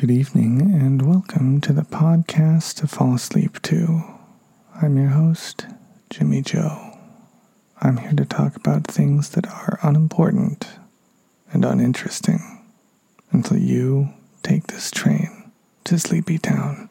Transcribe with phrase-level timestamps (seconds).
[0.00, 4.02] Good evening, and welcome to the podcast to fall asleep to.
[4.80, 5.66] I'm your host,
[6.08, 6.96] Jimmy Joe.
[7.82, 10.66] I'm here to talk about things that are unimportant
[11.52, 12.64] and uninteresting
[13.30, 15.52] until you take this train
[15.84, 16.88] to Sleepy Town.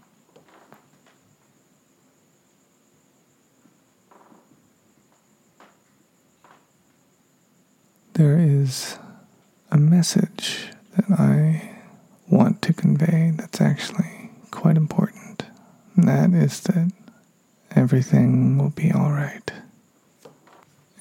[8.14, 9.00] There is
[9.71, 11.69] a message that I
[12.30, 15.43] want to convey that's actually quite important.
[15.96, 16.92] And that is that
[17.75, 19.51] everything will be all right.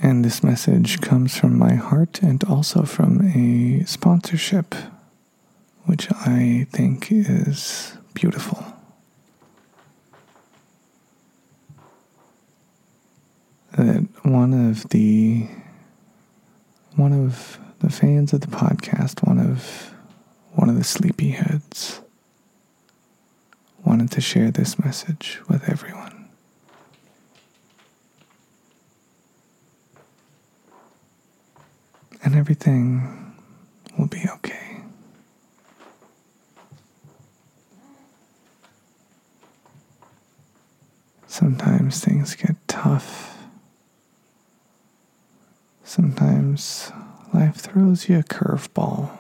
[0.01, 4.75] And this message comes from my heart and also from a sponsorship,
[5.85, 8.65] which I think is beautiful.
[13.77, 15.49] That one of the
[16.97, 19.95] one of the fans of the podcast, one of
[20.59, 22.01] one of the sleepyheads,
[23.85, 26.29] wanted to share this message with everyone.
[32.25, 33.37] And everything
[33.97, 34.81] will be okay.
[41.29, 43.45] Sometimes things get tough.
[45.85, 46.91] Sometimes
[47.33, 49.19] life throws you a curveball.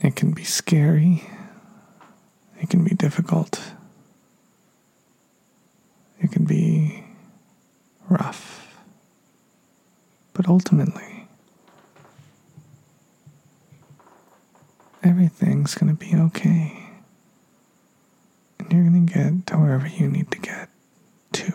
[0.00, 1.22] It can be scary.
[2.60, 3.62] It can be difficult.
[6.20, 7.04] It can be
[8.08, 8.82] rough.
[10.32, 11.28] But ultimately,
[15.04, 16.84] everything's going to be okay.
[18.58, 20.68] And you're going to get to wherever you need to get
[21.34, 21.52] to.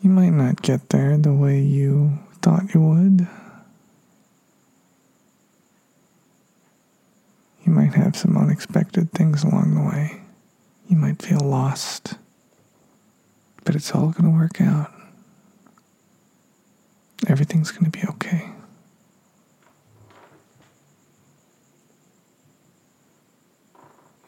[0.00, 3.28] You might not get there the way you thought you would.
[7.66, 10.22] You might have some unexpected things along the way.
[10.88, 12.14] You might feel lost.
[13.64, 14.90] But it's all going to work out.
[17.28, 18.48] Everything's going to be okay.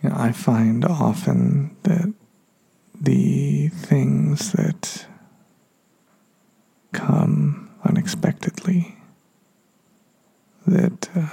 [0.03, 2.13] You know, I find often that
[3.01, 5.07] the things that
[6.93, 8.97] come unexpectedly,
[10.67, 11.29] that uh,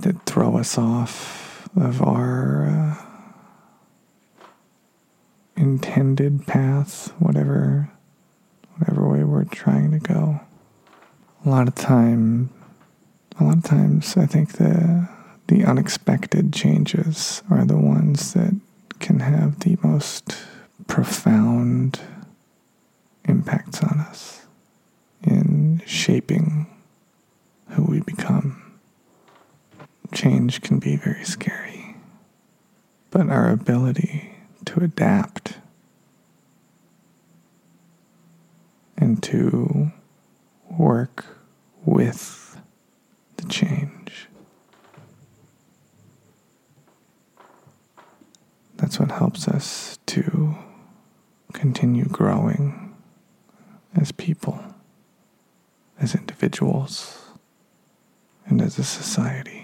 [0.00, 4.46] that throw us off of our uh,
[5.58, 7.90] intended path, whatever
[8.78, 10.40] whatever way we're trying to go.
[11.44, 12.48] A lot of time,
[13.38, 15.06] a lot of times, I think the
[15.48, 18.58] the unexpected changes are the ones that
[19.00, 20.34] can have the most
[20.86, 22.00] profound
[23.26, 24.46] impacts on us
[25.22, 26.66] in shaping
[27.68, 28.63] who we become.
[30.14, 31.96] Change can be very scary,
[33.10, 34.32] but our ability
[34.64, 35.58] to adapt
[38.96, 39.90] and to
[40.70, 41.26] work
[41.84, 42.60] with
[43.36, 44.28] the change.
[48.76, 50.54] That's what helps us to
[51.52, 52.94] continue growing
[53.96, 54.62] as people,
[55.98, 57.20] as individuals,
[58.46, 59.63] and as a society.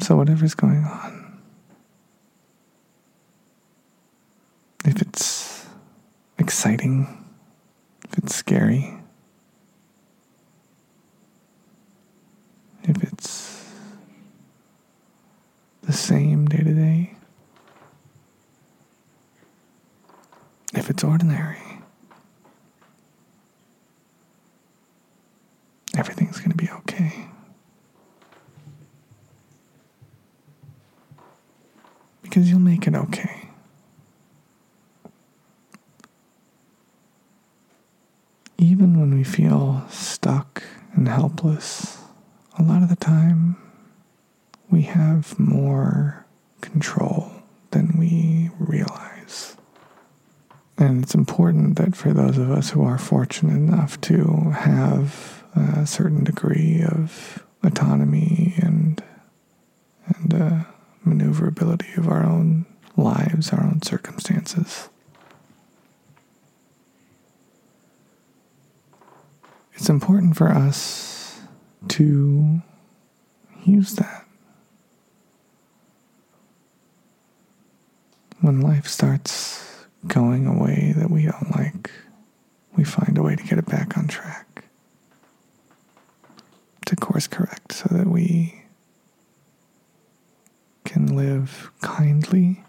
[0.00, 1.40] So, whatever's going on,
[4.84, 5.66] if it's
[6.38, 7.24] exciting,
[8.04, 8.92] if it's scary,
[12.82, 13.70] if it's
[15.82, 17.14] the same day to day,
[20.74, 21.62] if it's ordinary,
[25.96, 27.28] everything's going to be okay.
[32.92, 33.48] Okay.
[38.58, 41.98] Even when we feel stuck and helpless,
[42.58, 43.56] a lot of the time
[44.70, 46.26] we have more
[46.60, 47.30] control
[47.70, 49.56] than we realize.
[50.76, 55.86] And it's important that for those of us who are fortunate enough to have a
[55.86, 59.02] certain degree of autonomy and
[60.06, 60.64] and uh,
[61.04, 62.66] maneuverability of our own
[62.96, 64.88] lives, our own circumstances.
[69.74, 71.40] It's important for us
[71.88, 72.62] to
[73.64, 74.26] use that.
[78.40, 81.90] When life starts going a way that we don't like,
[82.76, 84.64] we find a way to get it back on track,
[86.86, 88.62] to course correct so that we
[90.84, 92.62] can live kindly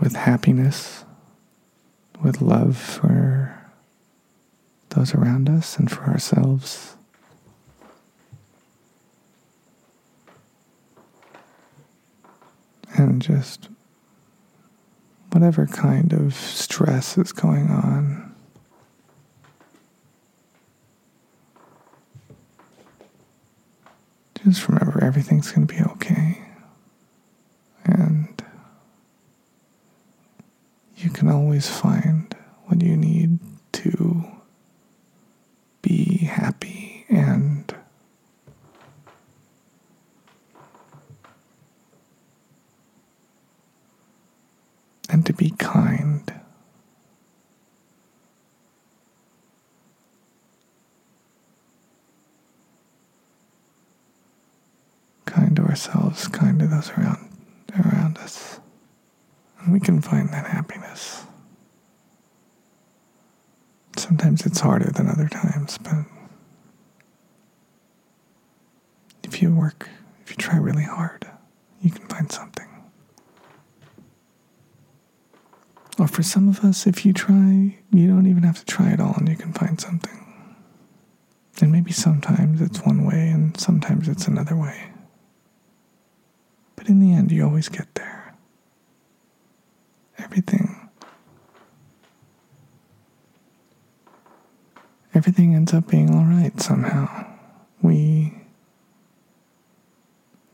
[0.00, 1.04] with happiness,
[2.22, 3.56] with love for
[4.90, 6.96] those around us and for ourselves.
[12.94, 13.68] And just
[15.32, 18.34] whatever kind of stress is going on.
[24.44, 26.40] Just remember everything's going to be okay.
[27.84, 28.35] And
[30.96, 32.34] you can always find
[32.64, 33.38] what you need
[33.72, 34.24] to
[35.82, 37.74] be happy and
[45.08, 46.32] and to be kind.
[55.26, 57.28] Kind to ourselves, kind to those around
[57.78, 58.58] around us.
[59.68, 61.24] We can find that happiness.
[63.96, 66.04] Sometimes it's harder than other times, but
[69.24, 69.88] if you work,
[70.22, 71.26] if you try really hard,
[71.80, 72.68] you can find something.
[75.98, 79.00] Or for some of us, if you try, you don't even have to try at
[79.00, 80.12] all and you can find something.
[81.60, 84.90] And maybe sometimes it's one way and sometimes it's another way.
[86.76, 88.15] But in the end, you always get there.
[90.18, 90.88] Everything.
[95.14, 97.26] Everything ends up being all right somehow.
[97.82, 98.34] We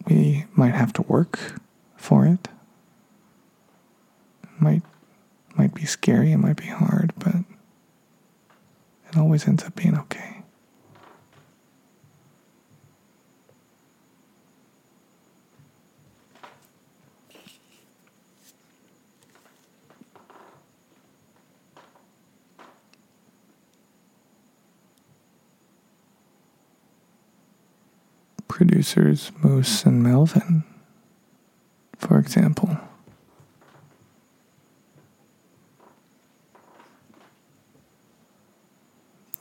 [0.07, 1.61] we might have to work
[1.97, 2.49] for it.
[4.59, 4.83] Might
[5.57, 7.35] might be scary, it might be hard, but
[9.11, 10.42] it always ends up being okay.
[28.83, 30.65] Producers Moose and Melvin,
[31.99, 32.77] for example.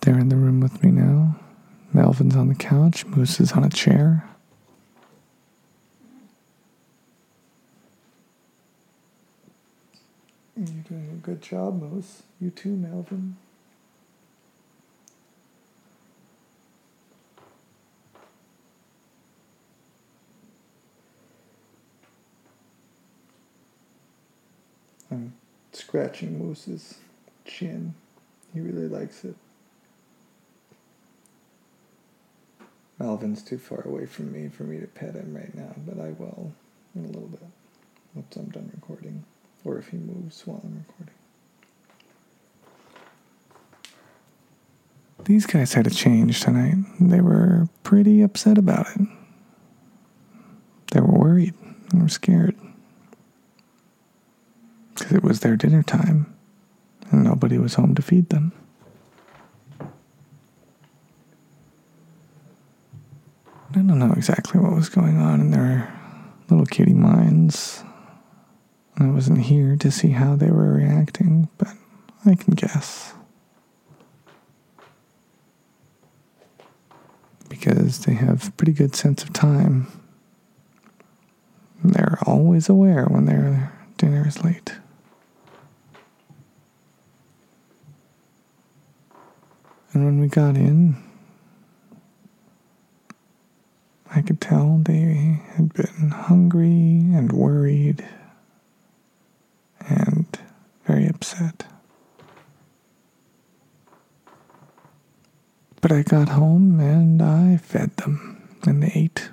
[0.01, 1.38] They're in the room with me now.
[1.91, 4.29] Melvin's on the couch, Moose is on a chair.
[10.55, 12.21] You're doing a good job, Moose.
[12.39, 13.37] You too, Melvin.
[25.11, 25.33] I'm
[25.91, 26.99] scratching Moose's
[27.43, 27.93] chin.
[28.53, 29.35] He really likes it.
[32.97, 36.11] Melvin's too far away from me for me to pet him right now, but I
[36.11, 36.53] will
[36.95, 37.41] in a little bit
[38.15, 39.25] once I'm done recording,
[39.65, 41.15] or if he moves while I'm recording.
[45.25, 46.75] These guys had a change tonight.
[47.01, 49.07] They were pretty upset about it.
[50.94, 51.54] They were worried
[51.92, 52.56] and were scared.
[55.11, 56.33] Because it was their dinner time
[57.09, 58.53] and nobody was home to feed them.
[59.81, 59.87] I
[63.73, 65.94] don't know exactly what was going on in their
[66.49, 67.83] little kitty minds.
[68.97, 71.73] I wasn't here to see how they were reacting, but
[72.25, 73.13] I can guess.
[77.49, 79.87] Because they have a pretty good sense of time.
[81.83, 84.71] They're always aware when their dinner is late.
[89.94, 90.95] And when we got in,
[94.14, 96.69] I could tell they had been hungry
[97.14, 98.07] and worried
[99.80, 100.26] and
[100.86, 101.66] very upset.
[105.81, 109.30] But I got home and I fed them, and they ate.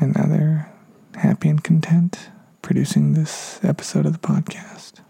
[0.00, 0.72] And now they're
[1.14, 2.30] happy and content
[2.62, 5.00] producing this episode of the podcast.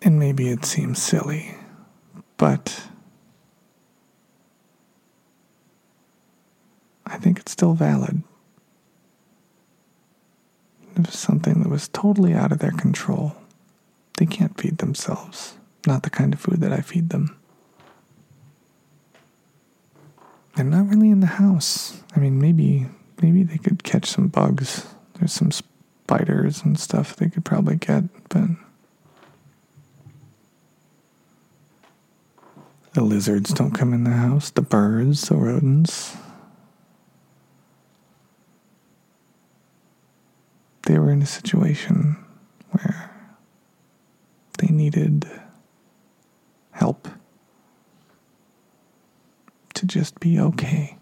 [0.00, 1.54] And maybe it seems silly,
[2.36, 2.88] but
[7.06, 8.22] I think it's still valid.
[10.96, 13.36] It was something that was totally out of their control.
[14.18, 15.54] they can't feed themselves.
[15.86, 17.36] Not the kind of food that I feed them.
[20.54, 22.00] They're not really in the house.
[22.14, 22.86] I mean, maybe
[23.20, 24.86] maybe they could catch some bugs.
[25.14, 28.50] There's some spiders and stuff they could probably get, but
[32.94, 36.16] the lizards don't come in the house, the birds, the rodents.
[40.86, 42.16] They were in a situation
[42.70, 43.10] where
[44.58, 45.28] they needed
[46.70, 47.08] help
[49.74, 50.96] to just be okay.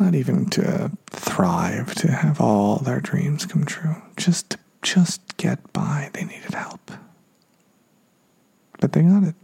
[0.00, 3.96] Not even to thrive, to have all their dreams come true.
[4.16, 6.10] Just to just get by.
[6.12, 6.90] They needed help.
[8.94, 9.34] They got it.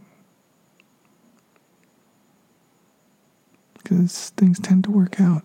[3.73, 5.43] Because things tend to work out.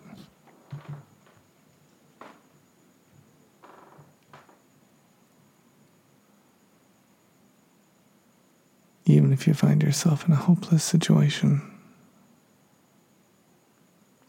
[9.06, 11.62] even if you find yourself in a hopeless situation,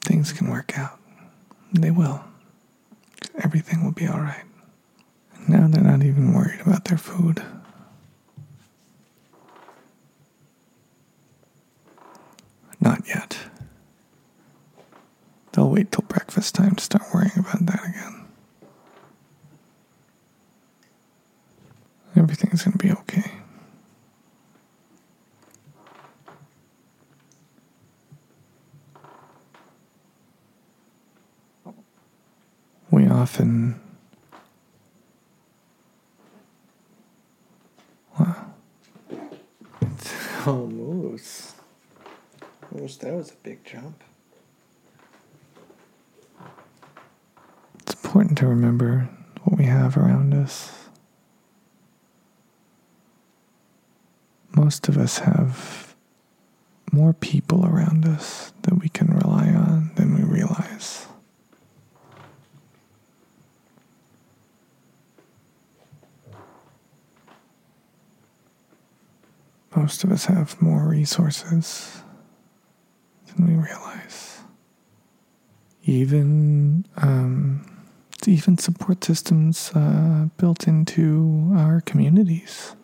[0.02, 1.00] things can work out.
[1.74, 2.24] They will.
[3.44, 4.46] Everything will be all right.
[5.48, 7.44] Now they're not even worried about their food.
[16.38, 18.28] Breakfast time to start worrying about that again.
[22.16, 23.32] Everything's going to be okay.
[32.90, 33.80] we often
[38.18, 38.46] wow
[40.46, 41.54] oh moose
[42.72, 44.04] moose that was a big jump
[47.80, 49.08] it's important to remember
[49.44, 50.72] what we have around us
[54.56, 55.96] most of us have
[56.92, 61.06] more people around us that we can rely on than we realize
[69.76, 72.02] most of us have more resources
[73.28, 74.40] than we realize.
[75.84, 77.27] Even um,
[78.28, 82.76] even support systems uh, built into our communities,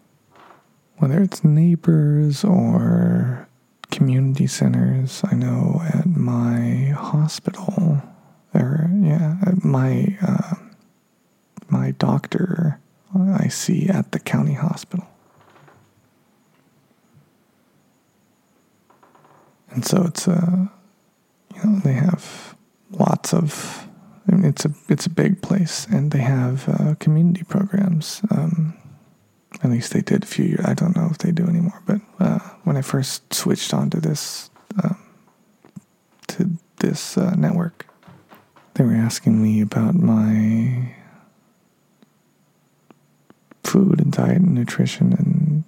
[0.97, 3.47] whether it's neighbors or
[3.91, 5.21] community centers.
[5.29, 8.01] I know at my hospital,
[8.53, 10.55] or yeah, at my uh,
[11.69, 12.79] my doctor
[13.15, 15.07] I see at the county hospital
[19.73, 20.67] and so it's a uh,
[21.55, 22.55] you know they have
[22.91, 23.87] lots of
[24.27, 28.73] I mean, it's a it's a big place and they have uh, community programs um,
[29.63, 32.01] at least they did a few years I don't know if they do anymore but
[32.19, 34.49] uh, when I first switched onto this
[34.83, 34.97] um,
[36.27, 37.87] to this uh, network
[38.75, 40.95] they were asking me about my
[43.63, 45.63] food and diet and nutrition and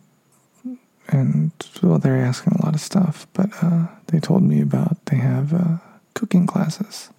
[1.07, 1.51] and
[1.83, 5.53] well, they're asking a lot of stuff, but uh, they told me about they have
[5.53, 5.77] uh,
[6.13, 7.09] cooking classes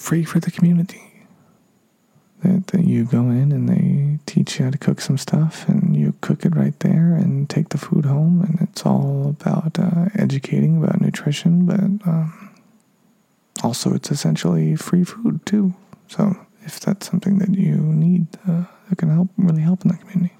[0.00, 1.00] free for the community.
[2.42, 5.96] That, that you go in and they teach you how to cook some stuff, and
[5.96, 10.06] you cook it right there and take the food home, and it's all about uh,
[10.14, 12.50] educating about nutrition, but um,
[13.62, 15.72] also it's essentially free food too.
[16.08, 20.00] So if that's something that you need, uh, that can help really help in that
[20.00, 20.34] community.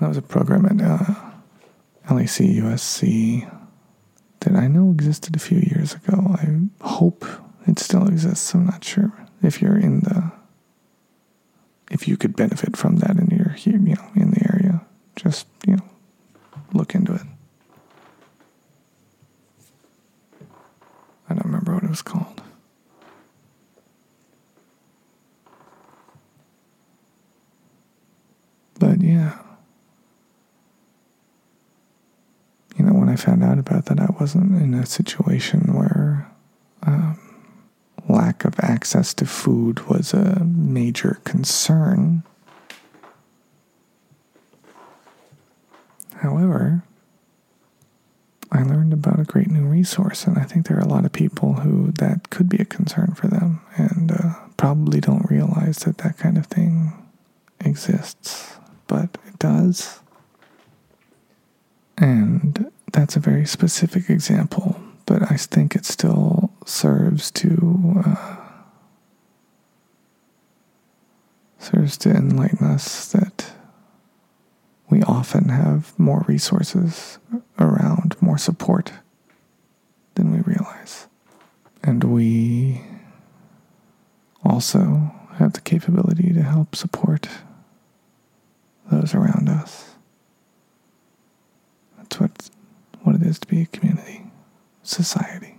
[0.00, 1.14] That was a program at uh,
[2.12, 3.61] LAC USC
[4.42, 6.36] that I know existed a few years ago.
[6.36, 7.24] I hope
[7.66, 8.54] it still exists.
[8.54, 10.32] I'm not sure if you're in the
[11.90, 14.80] if you could benefit from that in you're you know, in the area.
[15.14, 15.84] Just you know,
[16.72, 17.22] look into it.
[21.28, 22.42] I don't remember what it was called.
[28.78, 29.38] But yeah.
[32.76, 36.30] You know, when I found out about that, I wasn't in a situation where
[36.82, 37.18] um,
[38.08, 42.22] lack of access to food was a major concern.
[46.16, 46.82] However,
[48.50, 51.12] I learned about a great new resource, and I think there are a lot of
[51.12, 55.98] people who that could be a concern for them and uh, probably don't realize that
[55.98, 56.92] that kind of thing
[57.60, 58.52] exists
[58.92, 60.00] but it does.
[61.96, 64.80] And that's a very specific example.
[65.06, 68.36] But I think it still serves to uh,
[71.58, 73.52] serves to enlighten us that
[74.90, 77.18] we often have more resources
[77.58, 78.92] around, more support
[80.14, 81.06] than we realize.
[81.82, 82.82] And we
[84.44, 87.28] also have the capability to help support
[88.90, 89.94] those around us.
[91.96, 92.50] That's what
[93.22, 94.24] it is to be a community,
[94.82, 95.58] society.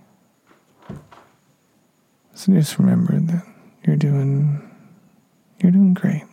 [2.34, 3.44] So just remember that
[3.84, 4.70] you're doing
[5.60, 6.24] you're doing great.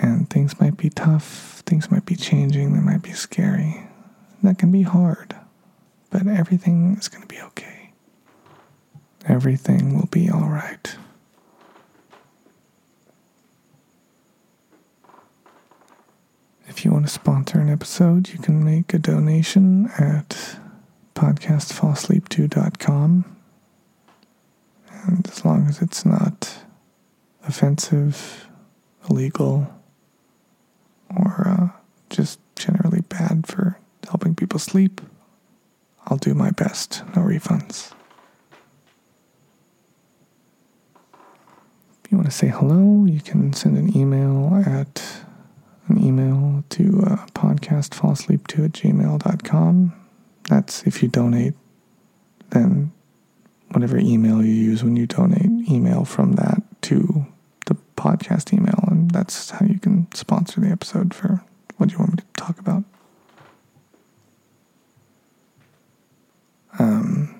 [0.00, 3.82] And things might be tough, things might be changing, they might be scary.
[4.42, 5.34] That can be hard,
[6.10, 7.92] but everything is going to be okay.
[9.26, 10.96] Everything will be all right.
[16.78, 20.60] If you want to sponsor an episode, you can make a donation at
[21.16, 23.36] podcastfallsleep2.com.
[25.02, 26.58] And as long as it's not
[27.44, 28.48] offensive,
[29.10, 29.74] illegal,
[31.16, 31.70] or uh,
[32.10, 33.76] just generally bad for
[34.08, 35.00] helping people sleep,
[36.06, 37.02] I'll do my best.
[37.16, 37.90] No refunds.
[42.04, 45.24] If you want to say hello, you can send an email at
[45.88, 49.92] an email to uh, podcastfallsleep2 at gmail.com.
[50.48, 51.54] That's if you donate,
[52.50, 52.92] then
[53.70, 57.26] whatever email you use when you donate, email from that to
[57.66, 61.42] the podcast email, and that's how you can sponsor the episode for
[61.76, 62.84] what you want me to talk about.
[66.78, 67.37] Um,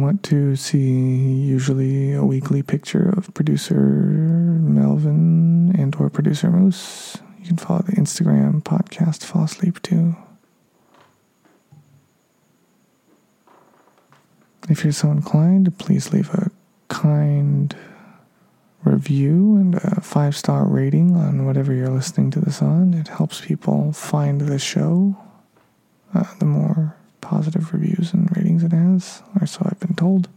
[0.00, 7.46] want to see usually a weekly picture of producer Melvin and or producer Moose, you
[7.46, 10.16] can follow the Instagram podcast Fall Asleep too.
[14.68, 16.50] If you're so inclined, please leave a
[16.88, 17.74] kind
[18.84, 22.94] review and a five star rating on whatever you're listening to this on.
[22.94, 25.16] It helps people find the show.
[26.14, 26.96] Uh, the more
[27.32, 30.28] positive reviews and ratings it has, or so I've been told.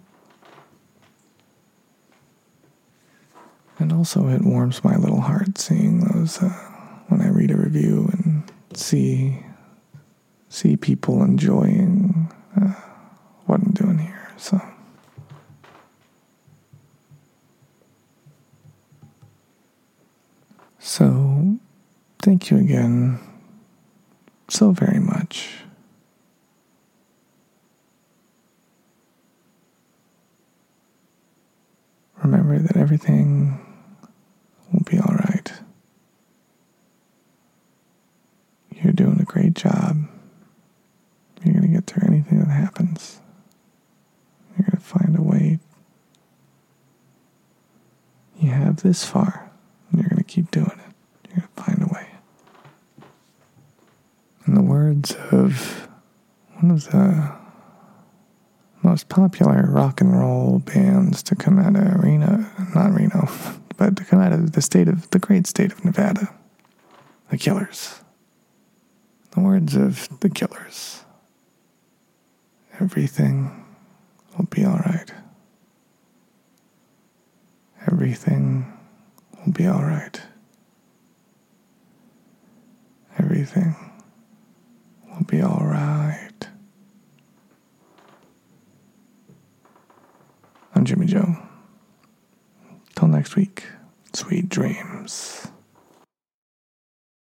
[3.77, 6.47] And also, it warms my little heart seeing those uh,
[7.09, 9.43] when I read a review and see
[10.47, 12.73] see people enjoying uh,
[13.45, 14.31] what I'm doing here.
[14.37, 14.61] So.
[20.79, 21.57] So,
[22.19, 23.19] thank you again
[24.47, 25.64] so very much.
[32.25, 33.59] Remember that everything
[34.73, 35.53] will be all right.
[38.71, 40.07] You're doing a great job.
[41.43, 43.21] You're going to get through anything that happens.
[44.57, 45.59] You're going to find a way.
[48.39, 49.51] You have this far,
[49.91, 51.29] and you're going to keep doing it.
[51.29, 52.07] You're going to find a way.
[54.47, 55.87] In the words of
[56.55, 57.44] one of the
[58.95, 63.27] most popular rock and roll bands to come out of Reno, not Reno,
[63.77, 66.33] but to come out of the state of the great state of Nevada,
[67.29, 67.99] the Killers.
[69.31, 71.03] The words of the Killers.
[72.79, 73.65] Everything
[74.37, 75.11] will be all right.
[77.91, 78.79] Everything
[79.45, 80.21] will be all right.
[83.19, 83.75] Everything
[85.09, 86.15] will be all right.
[90.85, 91.35] I'm Jimmy Joe.
[92.95, 93.63] Till next week,
[94.13, 95.47] sweet dreams.